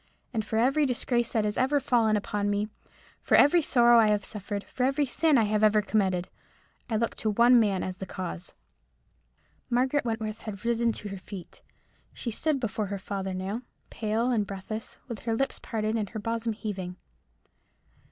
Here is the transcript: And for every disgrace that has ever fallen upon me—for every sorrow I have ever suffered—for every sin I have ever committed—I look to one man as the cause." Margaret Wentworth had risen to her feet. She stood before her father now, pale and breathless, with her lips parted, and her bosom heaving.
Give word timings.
And 0.33 0.43
for 0.43 0.57
every 0.57 0.87
disgrace 0.87 1.31
that 1.33 1.45
has 1.45 1.59
ever 1.59 1.79
fallen 1.79 2.17
upon 2.17 2.49
me—for 2.49 3.35
every 3.35 3.61
sorrow 3.61 3.99
I 3.99 4.07
have 4.07 4.21
ever 4.21 4.25
suffered—for 4.25 4.81
every 4.83 5.05
sin 5.05 5.37
I 5.37 5.43
have 5.43 5.63
ever 5.63 5.83
committed—I 5.83 6.95
look 6.95 7.13
to 7.17 7.29
one 7.29 7.59
man 7.59 7.83
as 7.83 7.97
the 7.99 8.07
cause." 8.07 8.55
Margaret 9.69 10.03
Wentworth 10.03 10.39
had 10.39 10.65
risen 10.65 10.91
to 10.93 11.09
her 11.09 11.19
feet. 11.19 11.61
She 12.15 12.31
stood 12.31 12.59
before 12.59 12.87
her 12.87 12.97
father 12.97 13.35
now, 13.35 13.61
pale 13.91 14.31
and 14.31 14.47
breathless, 14.47 14.97
with 15.07 15.19
her 15.19 15.35
lips 15.35 15.59
parted, 15.59 15.93
and 15.93 16.09
her 16.09 16.19
bosom 16.19 16.53
heaving. 16.53 16.95